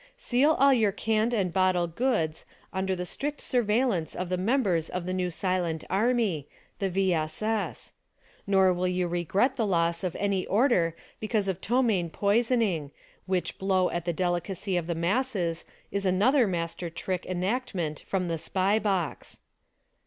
Seal 0.17 0.53
all 0.57 0.73
your 0.73 0.91
canned 0.91 1.31
and 1.31 1.53
bottle 1.53 1.85
goods 1.85 2.43
under 2.73 2.95
the 2.95 3.05
strict 3.05 3.39
surveillance 3.39 4.15
of 4.15 4.29
the 4.29 4.35
members 4.37 4.89
of 4.89 5.05
the 5.05 5.13
new 5.13 5.29
silent 5.29 5.83
army— 5.91 6.47
^the 6.81 6.89
V. 6.89 7.13
S. 7.13 7.43
S. 7.43 7.93
Nor 8.47 8.73
will 8.73 8.87
you 8.87 9.07
regret 9.07 9.57
the 9.57 9.67
loss 9.67 10.03
of 10.03 10.15
any 10.19 10.43
order 10.47 10.95
because 11.19 11.47
of 11.47 11.61
ptomaine 11.61 12.11
poisoning, 12.11 12.89
which 13.27 13.59
blow 13.59 13.91
at 13.91 14.05
the 14.05 14.11
delicacy 14.13 14.75
of 14.75 14.87
the 14.87 14.95
masses 14.95 15.65
is 15.91 16.03
another 16.03 16.47
master 16.47 16.89
trick 16.89 17.23
enactment 17.27 17.99
from 17.99 18.27
the 18.27 18.39
SPY 18.39 18.79
box. 18.79 19.39